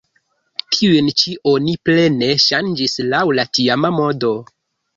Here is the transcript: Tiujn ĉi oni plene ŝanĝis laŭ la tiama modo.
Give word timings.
Tiujn 0.75 1.11
ĉi 1.23 1.33
oni 1.51 1.75
plene 1.89 2.31
ŝanĝis 2.47 2.99
laŭ 3.13 3.23
la 3.41 3.49
tiama 3.59 3.95
modo. 4.03 4.37